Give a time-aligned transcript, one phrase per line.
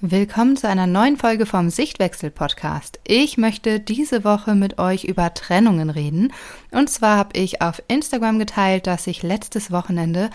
[0.00, 3.00] Willkommen zu einer neuen Folge vom Sichtwechsel Podcast.
[3.02, 6.32] Ich möchte diese Woche mit euch über Trennungen reden.
[6.70, 10.30] Und zwar habe ich auf Instagram geteilt, dass ich letztes Wochenende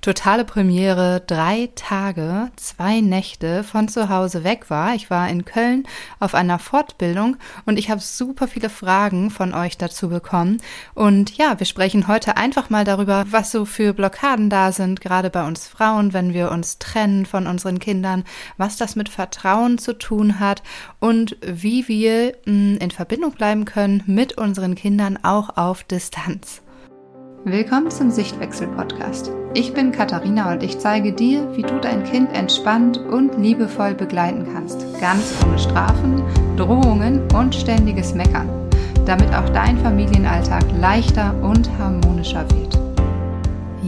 [0.00, 4.94] totale Premiere, drei Tage, zwei Nächte von zu Hause weg war.
[4.94, 5.86] Ich war in Köln
[6.20, 7.36] auf einer Fortbildung
[7.66, 10.62] und ich habe super viele Fragen von euch dazu bekommen.
[10.94, 15.28] Und ja, wir sprechen heute einfach mal darüber, was so für Blockaden da sind, gerade
[15.28, 18.24] bei uns Frauen, wenn wir uns trennen von unseren Kindern,
[18.56, 20.62] was das mit Vertrauen zu tun hat
[20.98, 26.62] und wie wir mh, mm, in Verbindung bleiben können mit unseren Kindern auch auf Distanz.
[27.44, 29.30] Willkommen zum Sichtwechsel-Podcast.
[29.54, 34.46] Ich bin Katharina und ich zeige dir, wie du dein Kind entspannt und liebevoll begleiten
[34.52, 34.84] kannst.
[35.00, 36.22] Ganz ohne Strafen,
[36.58, 38.68] Drohungen und ständiges Meckern.
[39.06, 42.78] Damit auch dein Familienalltag leichter und harmonischer wird.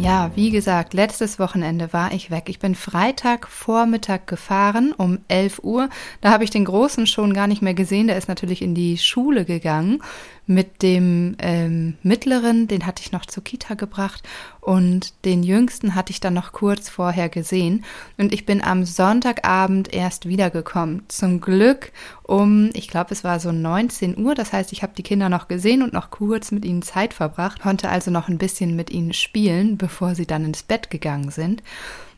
[0.02, 2.48] Ja, wie gesagt, letztes Wochenende war ich weg.
[2.48, 5.91] Ich bin Freitag Vormittag gefahren um 11 Uhr.
[6.21, 8.09] Da habe ich den Großen schon gar nicht mehr gesehen.
[8.09, 10.02] Der ist natürlich in die Schule gegangen.
[10.46, 14.23] Mit dem ähm, mittleren, den hatte ich noch zur Kita gebracht
[14.60, 17.84] und den jüngsten hatte ich dann noch kurz vorher gesehen.
[18.18, 21.04] Und ich bin am Sonntagabend erst wiedergekommen.
[21.09, 21.93] Zum Glück
[22.24, 24.34] um, ich glaube, es war so 19 Uhr.
[24.34, 27.60] Das heißt, ich habe die Kinder noch gesehen und noch kurz mit ihnen Zeit verbracht,
[27.60, 31.62] konnte also noch ein bisschen mit ihnen spielen, bevor sie dann ins Bett gegangen sind.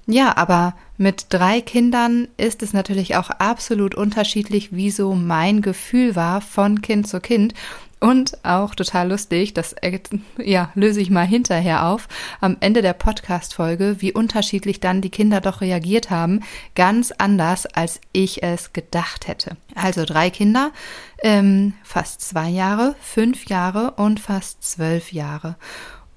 [0.06, 6.14] Ja, aber mit drei Kindern ist es natürlich auch absolut unterschiedlich, wie so mein Gefühl
[6.14, 7.54] war von Kind zu Kind.
[8.00, 9.98] Und auch total lustig, das äh,
[10.36, 12.06] ja, löse ich mal hinterher auf,
[12.42, 16.40] am Ende der Podcast-Folge, wie unterschiedlich dann die Kinder doch reagiert haben.
[16.74, 19.56] Ganz anders, als ich es gedacht hätte.
[19.74, 20.72] Also drei Kinder,
[21.22, 25.56] ähm, fast zwei Jahre, fünf Jahre und fast zwölf Jahre.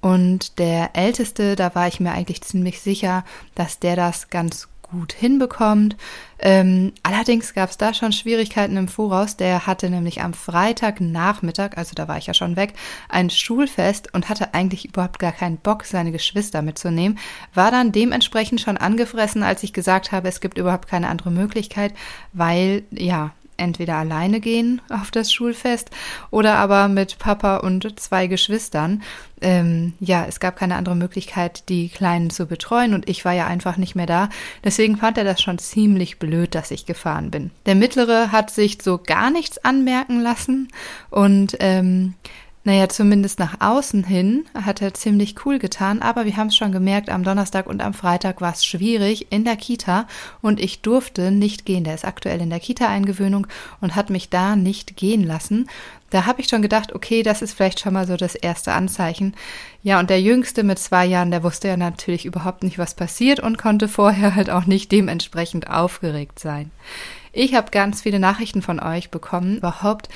[0.00, 5.12] Und der Älteste, da war ich mir eigentlich ziemlich sicher, dass der das ganz gut
[5.12, 5.96] hinbekommt.
[6.38, 9.36] Ähm, allerdings gab es da schon Schwierigkeiten im Voraus.
[9.36, 12.74] Der hatte nämlich am Freitagnachmittag, also da war ich ja schon weg,
[13.08, 17.18] ein Schulfest und hatte eigentlich überhaupt gar keinen Bock, seine Geschwister mitzunehmen.
[17.54, 21.92] War dann dementsprechend schon angefressen, als ich gesagt habe, es gibt überhaupt keine andere Möglichkeit,
[22.32, 25.90] weil ja, entweder alleine gehen auf das Schulfest
[26.30, 29.02] oder aber mit Papa und zwei Geschwistern.
[29.40, 33.46] Ähm, ja, es gab keine andere Möglichkeit, die Kleinen zu betreuen und ich war ja
[33.46, 34.30] einfach nicht mehr da.
[34.64, 37.50] Deswegen fand er das schon ziemlich blöd, dass ich gefahren bin.
[37.66, 40.68] Der Mittlere hat sich so gar nichts anmerken lassen
[41.10, 42.14] und ähm,
[42.64, 46.72] naja, zumindest nach außen hin hat er ziemlich cool getan, aber wir haben es schon
[46.72, 50.06] gemerkt, am Donnerstag und am Freitag war es schwierig in der Kita
[50.42, 51.84] und ich durfte nicht gehen.
[51.84, 53.46] Der ist aktuell in der Kita-Eingewöhnung
[53.80, 55.68] und hat mich da nicht gehen lassen.
[56.10, 59.34] Da habe ich schon gedacht, okay, das ist vielleicht schon mal so das erste Anzeichen.
[59.82, 63.40] Ja, und der Jüngste mit zwei Jahren, der wusste ja natürlich überhaupt nicht, was passiert
[63.40, 66.70] und konnte vorher halt auch nicht dementsprechend aufgeregt sein.
[67.32, 70.08] Ich habe ganz viele Nachrichten von euch bekommen, überhaupt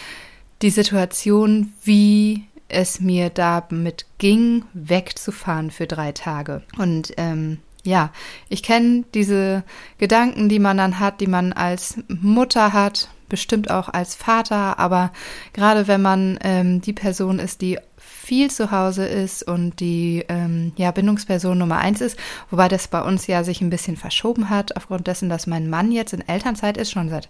[0.62, 6.62] die Situation, wie es mir damit ging, wegzufahren für drei Tage.
[6.78, 8.10] Und ähm, ja,
[8.48, 9.64] ich kenne diese
[9.98, 15.10] Gedanken, die man dann hat, die man als Mutter hat, bestimmt auch als Vater, aber
[15.52, 20.72] gerade wenn man ähm, die Person ist, die viel zu Hause ist und die ähm,
[20.76, 22.16] ja, Bindungsperson Nummer eins ist,
[22.50, 25.90] wobei das bei uns ja sich ein bisschen verschoben hat, aufgrund dessen, dass mein Mann
[25.90, 27.28] jetzt in Elternzeit ist, schon seit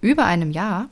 [0.00, 0.88] über einem Jahr,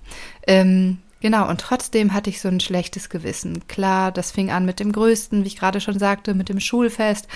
[0.46, 3.66] ähm, Genau, und trotzdem hatte ich so ein schlechtes Gewissen.
[3.68, 7.26] Klar, das fing an mit dem Größten, wie ich gerade schon sagte, mit dem Schulfest.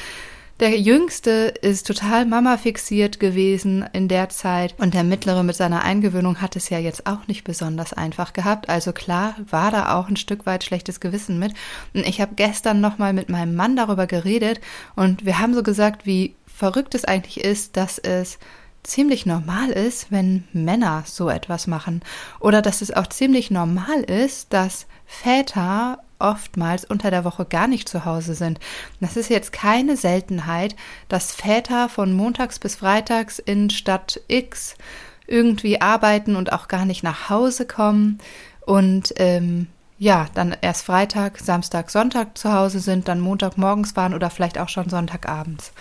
[0.61, 5.85] Der Jüngste ist total Mama fixiert gewesen in der Zeit und der Mittlere mit seiner
[5.85, 8.69] Eingewöhnung hat es ja jetzt auch nicht besonders einfach gehabt.
[8.69, 11.55] Also klar war da auch ein Stück weit schlechtes Gewissen mit.
[11.95, 14.61] Und ich habe gestern nochmal mit meinem Mann darüber geredet
[14.97, 18.39] und wir haben so gesagt, wie verrückt es eigentlich ist, dass es
[18.83, 22.03] ziemlich normal ist, wenn Männer so etwas machen.
[22.41, 27.89] Oder dass es auch ziemlich normal ist, dass Väter oftmals unter der Woche gar nicht
[27.89, 28.61] zu Hause sind.
[29.01, 30.77] Das ist jetzt keine Seltenheit,
[31.09, 34.77] dass Väter von montags bis freitags in Stadt X
[35.27, 38.19] irgendwie arbeiten und auch gar nicht nach Hause kommen
[38.67, 39.69] und ähm,
[39.99, 44.69] ja, dann erst Freitag, Samstag, Sonntag zu Hause sind, dann Montagmorgens fahren oder vielleicht auch
[44.69, 45.73] schon Sonntagabends.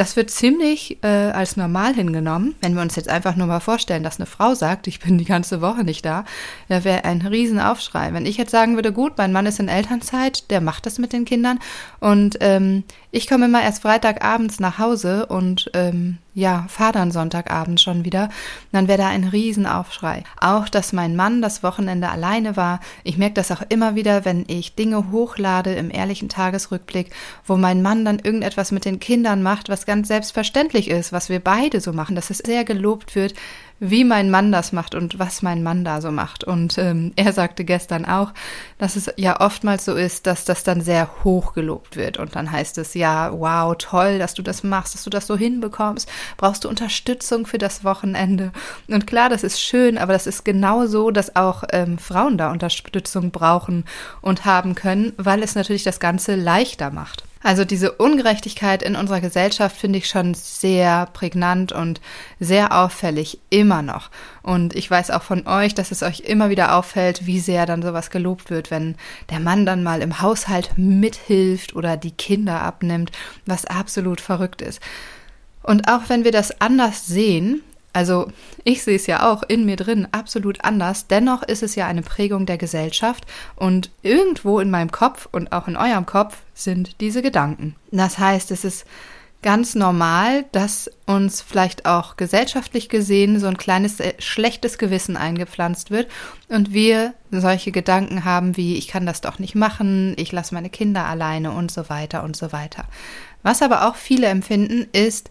[0.00, 2.54] Das wird ziemlich äh, als normal hingenommen.
[2.62, 5.26] Wenn wir uns jetzt einfach nur mal vorstellen, dass eine Frau sagt, ich bin die
[5.26, 6.24] ganze Woche nicht da,
[6.70, 8.14] da wäre ein Riesenaufschrei.
[8.14, 11.12] Wenn ich jetzt sagen würde, gut, mein Mann ist in Elternzeit, der macht das mit
[11.12, 11.58] den Kindern
[11.98, 18.04] und ähm, ich komme immer erst Freitagabends nach Hause und ähm, ja, dann Sonntagabend schon
[18.04, 18.28] wieder,
[18.72, 20.24] dann wäre da ein Riesenaufschrei.
[20.40, 22.80] Auch, dass mein Mann das Wochenende alleine war.
[23.04, 27.10] Ich merke das auch immer wieder, wenn ich Dinge hochlade im ehrlichen Tagesrückblick,
[27.46, 31.40] wo mein Mann dann irgendetwas mit den Kindern macht, was ganz selbstverständlich ist, was wir
[31.40, 33.34] beide so machen, dass es sehr gelobt wird,
[33.80, 36.44] wie mein Mann das macht und was mein Mann da so macht.
[36.44, 38.32] Und ähm, er sagte gestern auch,
[38.78, 42.18] dass es ja oftmals so ist, dass das dann sehr hoch gelobt wird.
[42.18, 45.36] Und dann heißt es, ja, wow, toll, dass du das machst, dass du das so
[45.36, 46.08] hinbekommst.
[46.36, 48.52] Brauchst du Unterstützung für das Wochenende?
[48.88, 52.52] Und klar, das ist schön, aber das ist genau so, dass auch ähm, Frauen da
[52.52, 53.84] Unterstützung brauchen
[54.20, 57.24] und haben können, weil es natürlich das Ganze leichter macht.
[57.42, 62.00] Also diese Ungerechtigkeit in unserer Gesellschaft finde ich schon sehr prägnant und
[62.38, 64.10] sehr auffällig, immer noch.
[64.42, 67.80] Und ich weiß auch von euch, dass es euch immer wieder auffällt, wie sehr dann
[67.80, 68.94] sowas gelobt wird, wenn
[69.30, 73.10] der Mann dann mal im Haushalt mithilft oder die Kinder abnimmt,
[73.46, 74.80] was absolut verrückt ist.
[75.62, 78.28] Und auch wenn wir das anders sehen, also
[78.64, 81.06] ich sehe es ja auch in mir drin absolut anders.
[81.08, 83.26] Dennoch ist es ja eine Prägung der Gesellschaft
[83.56, 87.74] und irgendwo in meinem Kopf und auch in eurem Kopf sind diese Gedanken.
[87.90, 88.86] Das heißt, es ist
[89.42, 95.90] ganz normal, dass uns vielleicht auch gesellschaftlich gesehen so ein kleines äh, schlechtes Gewissen eingepflanzt
[95.90, 96.10] wird
[96.48, 100.70] und wir solche Gedanken haben wie ich kann das doch nicht machen, ich lasse meine
[100.70, 102.84] Kinder alleine und so weiter und so weiter.
[103.42, 105.30] Was aber auch viele empfinden ist,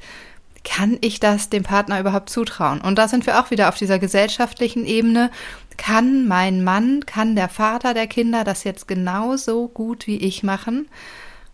[0.64, 2.82] kann ich das dem Partner überhaupt zutrauen?
[2.82, 5.32] Und da sind wir auch wieder auf dieser gesellschaftlichen Ebene.
[5.78, 10.90] Kann mein Mann, kann der Vater der Kinder das jetzt genauso gut wie ich machen?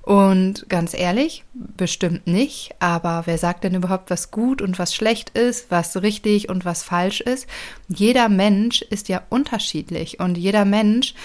[0.06, 2.76] Und ganz ehrlich, bestimmt nicht.
[2.80, 6.84] Aber wer sagt denn überhaupt, was gut und was schlecht ist, was richtig und was
[6.84, 7.48] falsch ist?
[7.88, 11.16] Jeder Mensch ist ja unterschiedlich und jeder Mensch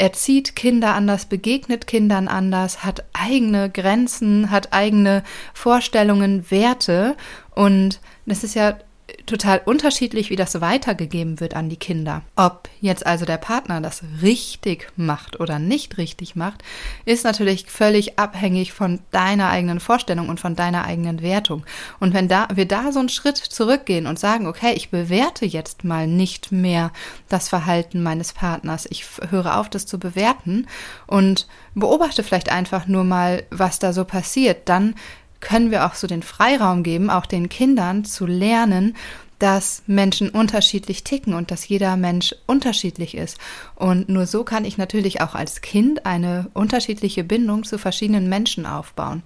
[0.00, 7.16] erzieht Kinder anders, begegnet Kindern anders, hat eigene Grenzen, hat eigene Vorstellungen, Werte.
[7.54, 8.78] Und das ist ja
[9.26, 12.22] total unterschiedlich, wie das weitergegeben wird an die Kinder.
[12.36, 16.62] Ob jetzt also der Partner das richtig macht oder nicht richtig macht,
[17.04, 21.64] ist natürlich völlig abhängig von deiner eigenen Vorstellung und von deiner eigenen Wertung.
[21.98, 25.84] Und wenn da, wir da so einen Schritt zurückgehen und sagen, okay, ich bewerte jetzt
[25.84, 26.92] mal nicht mehr
[27.28, 30.66] das Verhalten meines Partners, ich höre auf, das zu bewerten
[31.06, 34.94] und beobachte vielleicht einfach nur mal, was da so passiert, dann
[35.40, 38.94] können wir auch so den Freiraum geben, auch den Kindern zu lernen,
[39.40, 43.38] dass Menschen unterschiedlich ticken und dass jeder Mensch unterschiedlich ist.
[43.74, 48.66] Und nur so kann ich natürlich auch als Kind eine unterschiedliche Bindung zu verschiedenen Menschen
[48.66, 49.22] aufbauen.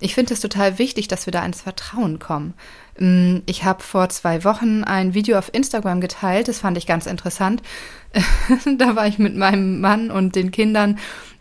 [0.00, 2.54] Ich finde es total wichtig, dass wir da ins Vertrauen kommen.
[2.98, 7.04] Mm, ich habe vor zwei Wochen ein Video auf Instagram geteilt, das fand ich ganz
[7.04, 7.62] interessant.
[8.78, 10.98] da war ich mit meinem Mann und den Kindern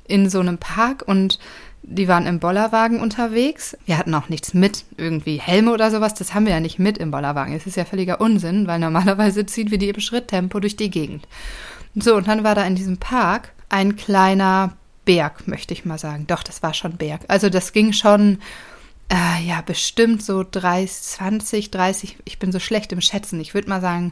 [0.10, 1.40] in so einem Park und
[1.84, 3.76] die waren im Bollerwagen unterwegs.
[3.86, 6.14] Wir hatten auch nichts mit, irgendwie Helme oder sowas.
[6.14, 7.56] Das haben wir ja nicht mit im Bollerwagen.
[7.56, 11.28] Es ist ja völliger Unsinn, weil normalerweise ziehen wir die im Schritttempo durch die Gegend.
[11.96, 14.74] So, und dann war da in diesem Park ein kleiner
[15.06, 16.28] Berg, möchte ich mal sagen.
[16.28, 17.22] Doch, das war schon Berg.
[17.28, 18.40] Also das ging schon,
[19.12, 23.40] äh, ja, bestimmt so 30, 20, 30, ich bin so schlecht im Schätzen.
[23.40, 24.12] Ich würde mal sagen,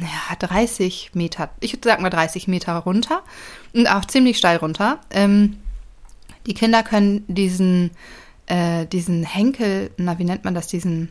[0.00, 3.22] ja, 30 Meter, ich sag mal 30 Meter runter
[3.72, 5.00] und auch ziemlich steil runter.
[5.10, 5.56] Ähm,
[6.46, 7.90] die Kinder können diesen,
[8.46, 11.10] äh, diesen Henkel, na, wie nennt man das, diesen,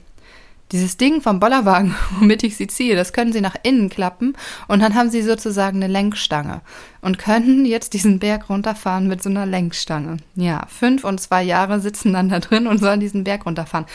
[0.71, 4.35] dieses Ding vom Bollerwagen, womit ich sie ziehe, das können sie nach innen klappen
[4.67, 6.61] und dann haben sie sozusagen eine Lenkstange
[7.01, 10.17] und können jetzt diesen Berg runterfahren mit so einer Lenkstange.
[10.35, 13.85] Ja, fünf und zwei Jahre sitzen dann da drin und sollen diesen Berg runterfahren.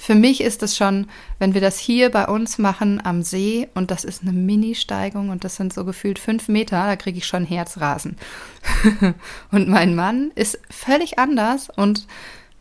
[0.00, 1.08] Für mich ist es schon,
[1.40, 5.42] wenn wir das hier bei uns machen am See und das ist eine Mini-Steigung und
[5.42, 8.16] das sind so gefühlt fünf Meter, da kriege ich schon Herzrasen.
[9.50, 12.06] und mein Mann ist völlig anders und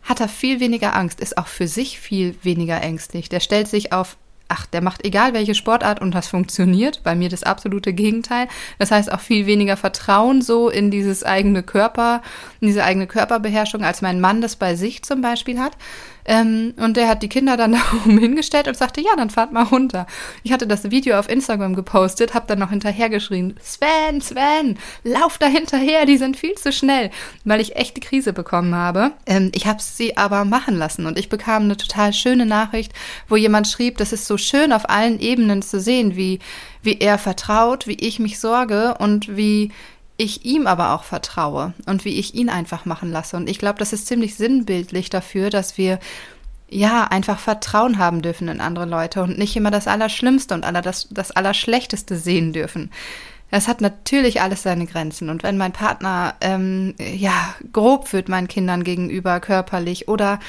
[0.01, 3.29] hat da viel weniger Angst, ist auch für sich viel weniger ängstlich.
[3.29, 4.17] Der stellt sich auf
[4.49, 7.03] ach, der macht egal welche Sportart und das funktioniert.
[7.03, 8.47] Bei mir das absolute Gegenteil.
[8.79, 12.21] Das heißt auch viel weniger Vertrauen so in dieses eigene Körper,
[12.61, 15.73] in diese eigene Körperbeherrschung, als mein Mann das bei sich zum Beispiel hat.
[16.27, 19.51] Ähm, und der hat die Kinder dann da oben hingestellt und sagte, ja, dann fahrt
[19.51, 20.05] mal runter.
[20.43, 25.47] Ich hatte das Video auf Instagram gepostet, habe dann noch hinterhergeschrien, Sven, Sven, lauf da
[25.47, 27.09] hinterher, die sind viel zu schnell,
[27.45, 29.11] weil ich echt die Krise bekommen habe.
[29.25, 32.91] Ähm, ich habe sie aber machen lassen und ich bekam eine total schöne Nachricht,
[33.29, 36.39] wo jemand schrieb, das ist so schön auf allen Ebenen zu sehen, wie,
[36.81, 39.71] wie er vertraut, wie ich mich sorge und wie
[40.17, 43.37] ich ihm aber auch vertraue und wie ich ihn einfach machen lasse.
[43.37, 45.99] Und ich glaube, das ist ziemlich sinnbildlich dafür, dass wir
[46.69, 50.81] ja einfach Vertrauen haben dürfen in andere Leute und nicht immer das Allerschlimmste und aller
[50.81, 52.91] das, das Allerschlechteste sehen dürfen.
[53.49, 55.29] Es hat natürlich alles seine Grenzen.
[55.29, 60.39] Und wenn mein Partner ähm, ja grob wird meinen Kindern gegenüber körperlich oder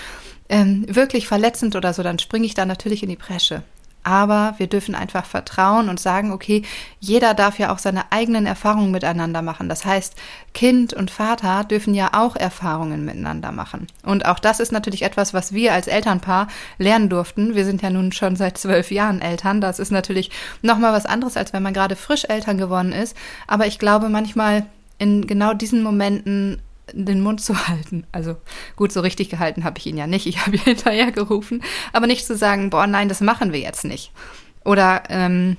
[0.48, 3.62] ähm, wirklich verletzend oder so, dann springe ich da natürlich in die Bresche.
[4.08, 6.62] Aber wir dürfen einfach vertrauen und sagen, okay,
[6.98, 9.68] jeder darf ja auch seine eigenen Erfahrungen miteinander machen.
[9.68, 10.14] Das heißt,
[10.54, 13.86] Kind und Vater dürfen ja auch Erfahrungen miteinander machen.
[14.02, 16.48] Und auch das ist natürlich etwas, was wir als Elternpaar
[16.78, 17.54] lernen durften.
[17.54, 19.60] Wir sind ja nun schon seit zwölf Jahren Eltern.
[19.60, 20.30] Das ist natürlich
[20.62, 23.14] nochmal was anderes, als wenn man gerade frisch Eltern geworden ist.
[23.46, 24.64] Aber ich glaube, manchmal
[24.96, 28.06] in genau diesen Momenten den Mund zu halten.
[28.12, 28.36] Also
[28.76, 30.26] gut, so richtig gehalten habe ich ihn ja nicht.
[30.26, 31.62] Ich habe ihn hinterher gerufen.
[31.92, 34.12] Aber nicht zu sagen, boah, nein, das machen wir jetzt nicht.
[34.64, 35.56] Oder ähm,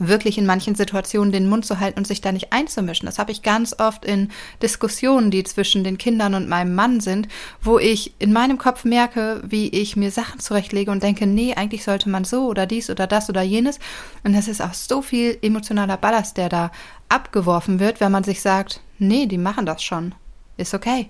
[0.00, 3.06] wirklich in manchen Situationen den Mund zu halten und sich da nicht einzumischen.
[3.06, 4.30] Das habe ich ganz oft in
[4.62, 7.28] Diskussionen, die zwischen den Kindern und meinem Mann sind,
[7.60, 11.84] wo ich in meinem Kopf merke, wie ich mir Sachen zurechtlege und denke, nee, eigentlich
[11.84, 13.78] sollte man so oder dies oder das oder jenes.
[14.24, 16.72] Und das ist auch so viel emotionaler Ballast, der da
[17.08, 20.14] abgeworfen wird, wenn man sich sagt, nee, die machen das schon.
[20.60, 21.08] Ist okay.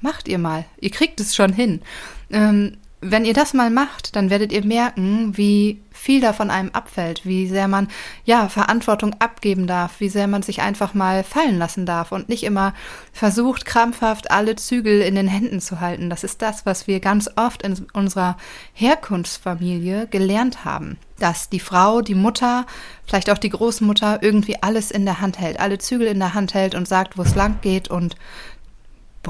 [0.00, 0.64] Macht ihr mal.
[0.80, 1.82] Ihr kriegt es schon hin.
[2.30, 6.70] Ähm, wenn ihr das mal macht, dann werdet ihr merken, wie viel da von einem
[6.70, 7.88] abfällt, wie sehr man
[8.24, 12.42] ja Verantwortung abgeben darf, wie sehr man sich einfach mal fallen lassen darf und nicht
[12.42, 12.74] immer
[13.12, 16.10] versucht krampfhaft alle Zügel in den Händen zu halten.
[16.10, 18.36] Das ist das, was wir ganz oft in unserer
[18.72, 22.66] Herkunftsfamilie gelernt haben, dass die Frau, die Mutter,
[23.06, 26.54] vielleicht auch die Großmutter irgendwie alles in der Hand hält, alle Zügel in der Hand
[26.54, 28.16] hält und sagt, wo es lang geht und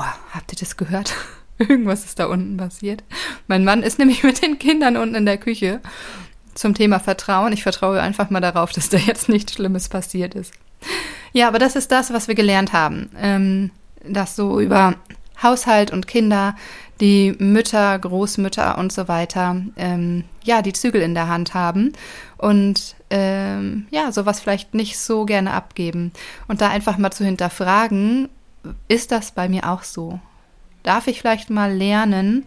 [0.01, 1.15] Boah, habt ihr das gehört?
[1.59, 3.05] Irgendwas ist da unten passiert.
[3.49, 5.81] Mein Mann ist nämlich mit den Kindern unten in der Küche
[6.55, 7.53] zum Thema Vertrauen.
[7.53, 10.55] Ich vertraue einfach mal darauf, dass da jetzt nichts Schlimmes passiert ist.
[11.35, 13.11] Ja, aber das ist das, was wir gelernt haben.
[13.19, 14.95] Ähm, dass so über
[15.43, 16.57] Haushalt und Kinder
[17.03, 21.93] die Mütter, Großmütter und so weiter, ähm, ja, die Zügel in der Hand haben
[22.39, 26.13] und ähm, ja, sowas vielleicht nicht so gerne abgeben.
[26.49, 28.31] Und da einfach mal zu hinterfragen,
[28.89, 30.21] ist das bei mir auch so?
[30.83, 32.47] Darf ich vielleicht mal lernen,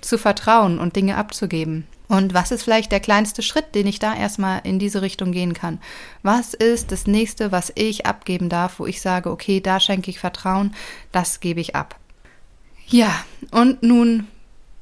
[0.00, 1.86] zu vertrauen und Dinge abzugeben?
[2.08, 5.54] Und was ist vielleicht der kleinste Schritt, den ich da erstmal in diese Richtung gehen
[5.54, 5.78] kann?
[6.24, 10.18] Was ist das nächste, was ich abgeben darf, wo ich sage, okay, da schenke ich
[10.18, 10.74] Vertrauen,
[11.12, 12.00] das gebe ich ab?
[12.88, 13.12] Ja,
[13.52, 14.26] und nun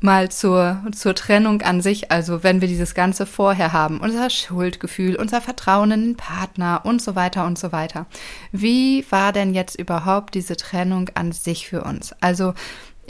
[0.00, 5.17] mal zur, zur Trennung an sich, also wenn wir dieses Ganze vorher haben, unser Schuldgefühl,
[5.17, 8.07] unser Vertrauen in den Partner und so weiter und so weiter.
[8.52, 12.14] Wie war denn jetzt überhaupt diese Trennung an sich für uns?
[12.21, 12.55] Also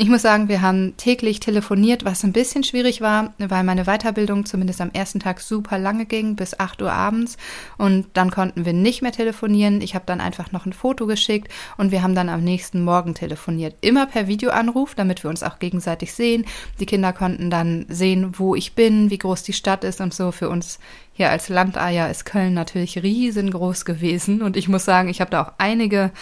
[0.00, 4.46] ich muss sagen, wir haben täglich telefoniert, was ein bisschen schwierig war, weil meine Weiterbildung
[4.46, 7.36] zumindest am ersten Tag super lange ging, bis 8 Uhr abends.
[7.78, 9.80] Und dann konnten wir nicht mehr telefonieren.
[9.80, 13.14] Ich habe dann einfach noch ein Foto geschickt und wir haben dann am nächsten Morgen
[13.14, 13.74] telefoniert.
[13.80, 16.44] Immer per Videoanruf, damit wir uns auch gegenseitig sehen.
[16.78, 20.30] Die Kinder konnten dann sehen, wo ich bin, wie groß die Stadt ist und so.
[20.30, 20.78] Für uns
[21.12, 24.42] hier als Landeier ist Köln natürlich riesengroß gewesen.
[24.42, 26.12] Und ich muss sagen, ich habe da auch einige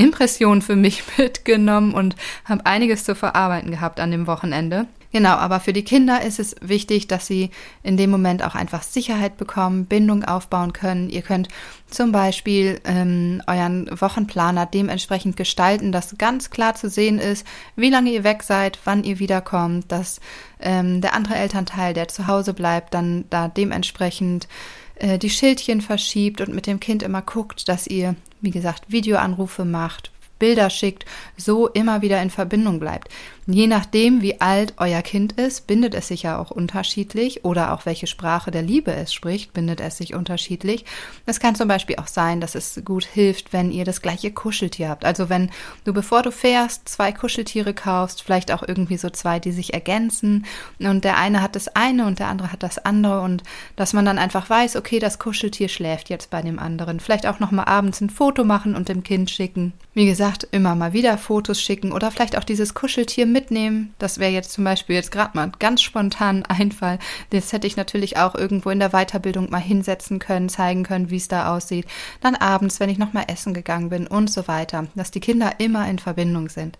[0.00, 4.86] Impressionen für mich mitgenommen und habe einiges zu verarbeiten gehabt an dem Wochenende.
[5.12, 7.50] Genau, aber für die Kinder ist es wichtig, dass sie
[7.82, 11.10] in dem Moment auch einfach Sicherheit bekommen, Bindung aufbauen können.
[11.10, 11.48] Ihr könnt
[11.88, 18.10] zum Beispiel ähm, euren Wochenplaner dementsprechend gestalten, dass ganz klar zu sehen ist, wie lange
[18.10, 20.20] ihr weg seid, wann ihr wiederkommt, dass
[20.60, 24.46] ähm, der andere Elternteil, der zu Hause bleibt, dann da dementsprechend
[24.94, 29.64] äh, die Schildchen verschiebt und mit dem Kind immer guckt, dass ihr, wie gesagt, Videoanrufe
[29.64, 31.04] macht, Bilder schickt,
[31.36, 33.08] so immer wieder in Verbindung bleibt.
[33.46, 37.84] Je nachdem, wie alt euer Kind ist, bindet es sich ja auch unterschiedlich oder auch
[37.84, 40.84] welche Sprache der Liebe es spricht, bindet es sich unterschiedlich.
[41.26, 44.88] Es kann zum Beispiel auch sein, dass es gut hilft, wenn ihr das gleiche Kuscheltier
[44.88, 45.04] habt.
[45.04, 45.50] Also wenn
[45.84, 50.46] du, bevor du fährst, zwei Kuscheltiere kaufst, vielleicht auch irgendwie so zwei, die sich ergänzen
[50.78, 53.42] und der eine hat das eine und der andere hat das andere und
[53.74, 57.00] dass man dann einfach weiß, okay, das Kuscheltier schläft jetzt bei dem anderen.
[57.00, 59.72] Vielleicht auch nochmal abends ein Foto machen und dem Kind schicken.
[59.92, 63.94] Wie gesagt, immer mal wieder Fotos schicken oder vielleicht auch dieses Kuscheltier mit mitnehmen.
[63.98, 66.98] Das wäre jetzt zum Beispiel jetzt gerade mal ganz spontan Einfall.
[67.30, 71.16] Das hätte ich natürlich auch irgendwo in der Weiterbildung mal hinsetzen können, zeigen können, wie
[71.16, 71.86] es da aussieht.
[72.20, 75.54] Dann abends, wenn ich noch mal essen gegangen bin und so weiter, dass die Kinder
[75.58, 76.78] immer in Verbindung sind.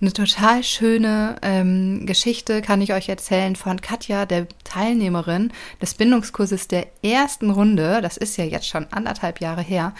[0.00, 5.52] Eine total schöne ähm, Geschichte kann ich euch erzählen von Katja, der Teilnehmerin
[5.82, 8.00] des Bindungskurses der ersten Runde.
[8.00, 9.92] Das ist ja jetzt schon anderthalb Jahre her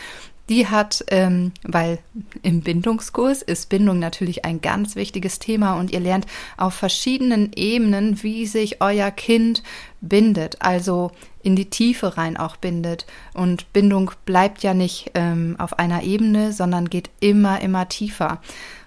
[0.49, 1.99] die hat, ähm, weil
[2.43, 6.27] im Bindungskurs ist Bindung natürlich ein ganz wichtiges Thema und ihr lernt
[6.57, 9.63] auf verschiedenen Ebenen, wie sich euer Kind
[10.01, 11.11] bindet, also
[11.43, 13.07] in die Tiefe rein auch bindet.
[13.35, 18.41] Und Bindung bleibt ja nicht ähm, auf einer Ebene, sondern geht immer, immer tiefer.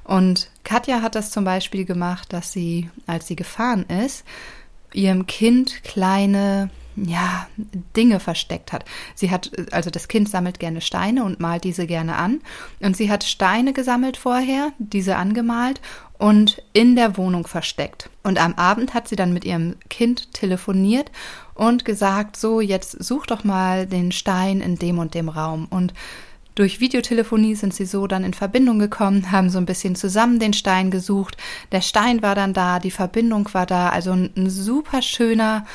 [0.03, 4.25] Und Katja hat das zum Beispiel gemacht, dass sie, als sie gefahren ist,
[4.93, 7.48] ihrem Kind kleine ja,
[7.95, 8.86] Dinge versteckt hat.
[9.15, 12.41] Sie hat, also das Kind sammelt gerne Steine und malt diese gerne an.
[12.79, 15.81] Und sie hat Steine gesammelt vorher, diese angemalt
[16.17, 18.10] und in der Wohnung versteckt.
[18.24, 21.12] Und am Abend hat sie dann mit ihrem Kind telefoniert
[21.55, 25.93] und gesagt, so jetzt such doch mal den Stein in dem und dem Raum und
[26.55, 30.51] durch Videotelefonie sind sie so dann in Verbindung gekommen, haben so ein bisschen zusammen den
[30.51, 31.38] Stein gesucht.
[31.71, 35.65] Der Stein war dann da, die Verbindung war da, also ein, ein super schöner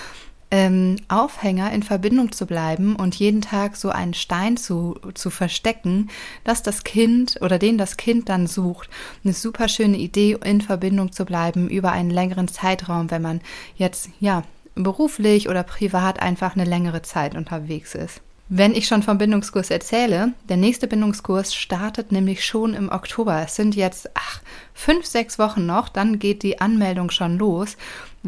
[0.56, 6.08] ähm, Aufhänger in Verbindung zu bleiben und jeden Tag so einen Stein zu, zu verstecken,
[6.44, 8.88] dass das Kind oder den das Kind dann sucht.
[9.22, 13.42] Eine super schöne Idee, in Verbindung zu bleiben über einen längeren Zeitraum, wenn man
[13.76, 14.44] jetzt, ja,
[14.75, 18.22] beruflich oder privat einfach eine längere Zeit unterwegs ist.
[18.48, 23.42] Wenn ich schon vom Bindungskurs erzähle, der nächste Bindungskurs startet nämlich schon im Oktober.
[23.44, 24.40] Es sind jetzt ach,
[24.72, 27.76] fünf, sechs Wochen noch, dann geht die Anmeldung schon los.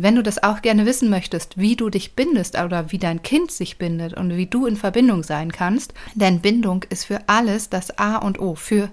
[0.00, 3.50] Wenn du das auch gerne wissen möchtest, wie du dich bindest oder wie dein Kind
[3.50, 7.98] sich bindet und wie du in Verbindung sein kannst, denn Bindung ist für alles das
[7.98, 8.90] A und O, für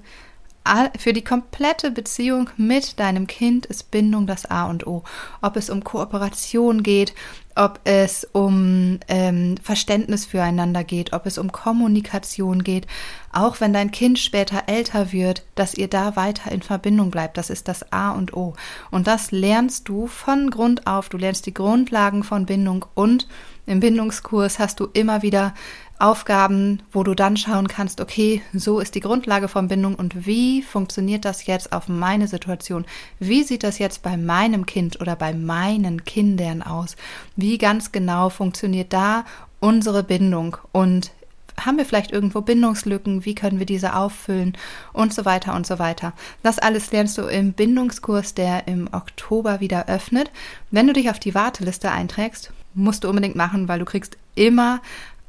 [0.98, 5.04] für die komplette Beziehung mit deinem Kind ist Bindung das A und O.
[5.44, 7.14] Ob es um Kooperation geht,
[7.56, 12.86] ob es um ähm, Verständnis füreinander geht, ob es um Kommunikation geht,
[13.32, 17.38] auch wenn dein Kind später älter wird, dass ihr da weiter in Verbindung bleibt.
[17.38, 18.54] Das ist das A und O.
[18.92, 21.10] Und das lernst du von Grund auf.
[21.10, 23.28] Du lernst die Grundlagen von Bindung und
[23.66, 25.54] im Bindungskurs hast du immer wieder
[25.98, 30.62] Aufgaben, wo du dann schauen kannst, okay, so ist die Grundlage von Bindung und wie
[30.62, 32.86] funktioniert das jetzt auf meine Situation?
[33.20, 36.98] Wie sieht das jetzt bei meinem Kind oder bei meinen Kindern aus?
[37.38, 39.24] Wie ganz genau funktioniert da
[39.62, 41.12] unsere Bindung und
[41.58, 43.24] haben wir vielleicht irgendwo Bindungslücken?
[43.24, 44.58] Wie können wir diese auffüllen?
[44.92, 46.14] Und so weiter und so weiter.
[46.44, 50.32] Das alles lernst du im Bindungskurs, der im Oktober wieder öffnet.
[50.72, 54.82] Wenn du dich auf die Warteliste einträgst, musst du unbedingt machen, weil du kriegst immer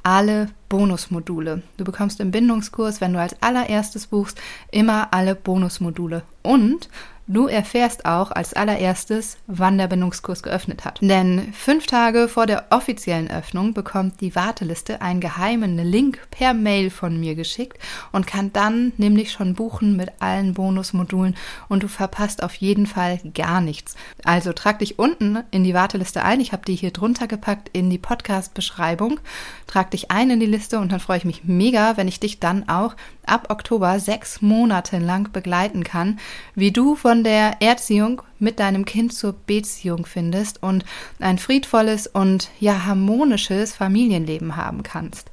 [0.06, 1.62] alle Bonusmodule.
[1.78, 6.22] Du bekommst im Bindungskurs, wenn du als allererstes buchst, immer alle Bonusmodule.
[6.42, 6.88] Und
[7.28, 11.00] Du erfährst auch als allererstes, wann der Bindungskurs geöffnet hat.
[11.02, 16.88] Denn fünf Tage vor der offiziellen Öffnung bekommt die Warteliste einen geheimen Link per Mail
[16.88, 17.78] von mir geschickt
[18.12, 21.34] und kann dann nämlich schon buchen mit allen Bonusmodulen
[21.68, 23.96] und du verpasst auf jeden Fall gar nichts.
[24.22, 26.40] Also trag dich unten in die Warteliste ein.
[26.40, 29.18] Ich habe die hier drunter gepackt in die Podcast-Beschreibung.
[29.66, 32.38] Trag dich ein in die Liste und dann freue ich mich mega, wenn ich dich
[32.38, 32.94] dann auch
[33.26, 36.20] ab Oktober sechs Monate lang begleiten kann,
[36.54, 40.84] wie du von der Erziehung mit deinem Kind zur Beziehung findest und
[41.18, 45.30] ein friedvolles und ja harmonisches Familienleben haben kannst.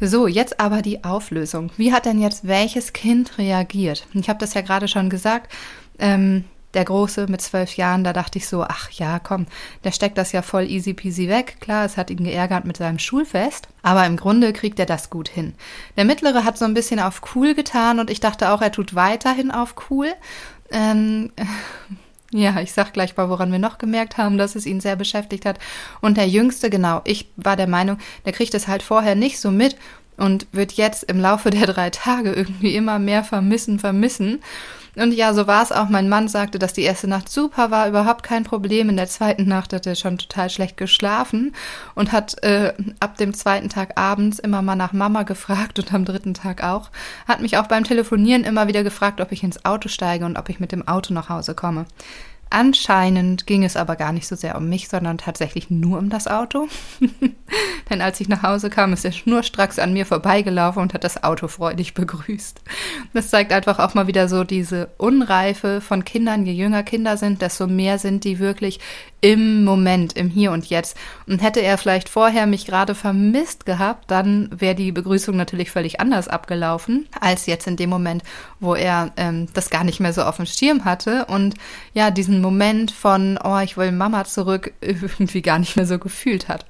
[0.00, 1.70] So, jetzt aber die Auflösung.
[1.78, 4.06] Wie hat denn jetzt welches Kind reagiert?
[4.12, 5.50] Ich habe das ja gerade schon gesagt.
[5.98, 6.44] Ähm,
[6.76, 9.46] der Große mit zwölf Jahren, da dachte ich so, ach ja, komm,
[9.84, 11.56] der steckt das ja voll easy peasy weg.
[11.60, 15.28] Klar, es hat ihn geärgert mit seinem Schulfest, aber im Grunde kriegt er das gut
[15.28, 15.54] hin.
[15.96, 18.94] Der Mittlere hat so ein bisschen auf cool getan und ich dachte auch, er tut
[18.94, 20.12] weiterhin auf cool.
[20.70, 21.32] Ähm,
[22.32, 25.44] ja, ich sag gleich mal, woran wir noch gemerkt haben, dass es ihn sehr beschäftigt
[25.44, 25.58] hat.
[26.00, 29.50] Und der Jüngste, genau, ich war der Meinung, der kriegt es halt vorher nicht so
[29.50, 29.76] mit
[30.16, 34.42] und wird jetzt im Laufe der drei Tage irgendwie immer mehr vermissen, vermissen.
[34.96, 35.88] Und ja, so war es auch.
[35.88, 38.88] Mein Mann sagte, dass die erste Nacht super war, überhaupt kein Problem.
[38.88, 41.54] In der zweiten Nacht hat er schon total schlecht geschlafen
[41.94, 46.06] und hat äh, ab dem zweiten Tag abends immer mal nach Mama gefragt und am
[46.06, 46.90] dritten Tag auch.
[47.28, 50.48] Hat mich auch beim Telefonieren immer wieder gefragt, ob ich ins Auto steige und ob
[50.48, 51.84] ich mit dem Auto nach Hause komme.
[52.56, 56.26] Anscheinend ging es aber gar nicht so sehr um mich, sondern tatsächlich nur um das
[56.26, 56.68] Auto.
[57.90, 61.22] Denn als ich nach Hause kam, ist er schnurstracks an mir vorbeigelaufen und hat das
[61.22, 62.62] Auto freudig begrüßt.
[63.12, 66.46] Das zeigt einfach auch mal wieder so diese Unreife von Kindern.
[66.46, 68.80] Je jünger Kinder sind, desto mehr sind die wirklich
[69.26, 70.96] im Moment, im Hier und Jetzt.
[71.26, 75.98] Und hätte er vielleicht vorher mich gerade vermisst gehabt, dann wäre die Begrüßung natürlich völlig
[75.98, 78.22] anders abgelaufen, als jetzt in dem Moment,
[78.60, 81.56] wo er ähm, das gar nicht mehr so auf dem Schirm hatte und
[81.92, 86.46] ja, diesen Moment von, oh, ich will Mama zurück, irgendwie gar nicht mehr so gefühlt
[86.46, 86.64] hat.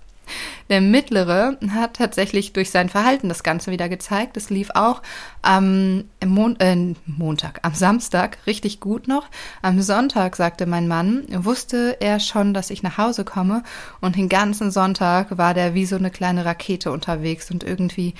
[0.68, 4.36] Der mittlere hat tatsächlich durch sein Verhalten das Ganze wieder gezeigt.
[4.36, 5.02] Es lief auch
[5.42, 9.28] am Mon äh, Montag, am Samstag richtig gut noch.
[9.62, 13.62] Am Sonntag, sagte mein Mann, wusste er schon, dass ich nach Hause komme.
[14.00, 18.14] Und den ganzen Sonntag war der wie so eine kleine Rakete unterwegs und irgendwie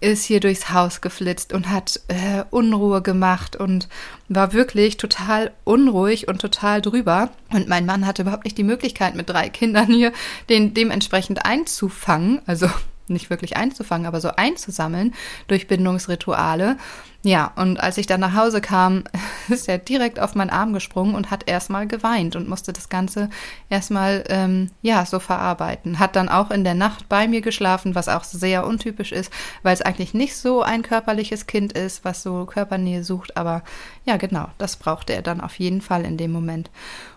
[0.00, 3.88] ist hier durchs Haus geflitzt und hat äh, Unruhe gemacht und
[4.28, 7.30] war wirklich total unruhig und total drüber.
[7.50, 10.12] Und mein Mann hatte überhaupt nicht die Möglichkeit, mit drei Kindern hier
[10.48, 12.40] den dementsprechend einzufangen.
[12.46, 12.68] Also
[13.08, 15.14] nicht wirklich einzufangen, aber so einzusammeln
[15.46, 16.76] durch Bindungsrituale.
[17.22, 19.04] Ja, und als ich dann nach Hause kam,
[19.48, 23.30] ist er direkt auf meinen Arm gesprungen und hat erstmal geweint und musste das Ganze
[23.70, 25.98] erstmal, ähm, ja, so verarbeiten.
[25.98, 29.72] Hat dann auch in der Nacht bei mir geschlafen, was auch sehr untypisch ist, weil
[29.72, 33.38] es eigentlich nicht so ein körperliches Kind ist, was so Körpernähe sucht.
[33.38, 33.62] Aber
[34.04, 36.70] ja, genau, das brauchte er dann auf jeden Fall in dem Moment.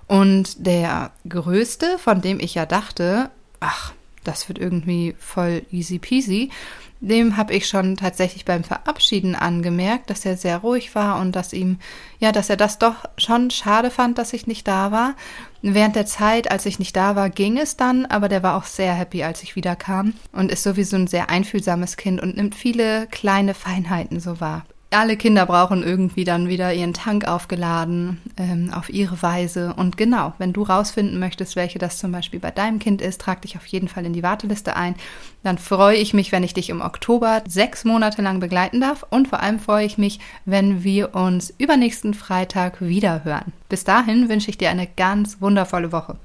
[0.07, 3.91] Und der Größte, von dem ich ja dachte, ach,
[4.27, 6.49] das wird irgendwie voll easy peasy.
[6.99, 11.53] Dem habe ich schon tatsächlich beim Verabschieden angemerkt, dass er sehr ruhig war und dass
[11.53, 11.77] ihm,
[12.19, 15.15] ja, dass er das doch schon schade fand, dass ich nicht da war.
[15.61, 18.63] Während der Zeit, als ich nicht da war, ging es dann, aber der war auch
[18.63, 23.07] sehr happy, als ich wiederkam und ist sowieso ein sehr einfühlsames Kind und nimmt viele
[23.07, 28.89] kleine Feinheiten so wahr alle Kinder brauchen irgendwie dann wieder ihren Tank aufgeladen ähm, auf
[28.89, 29.73] ihre Weise.
[29.75, 33.41] Und genau, wenn du rausfinden möchtest, welche das zum Beispiel bei deinem Kind ist, trag
[33.41, 34.95] dich auf jeden Fall in die Warteliste ein.
[35.43, 39.05] Dann freue ich mich, wenn ich dich im Oktober sechs Monate lang begleiten darf.
[39.09, 43.53] Und vor allem freue ich mich, wenn wir uns übernächsten Freitag wieder hören.
[43.69, 46.17] Bis dahin wünsche ich dir eine ganz wundervolle Woche.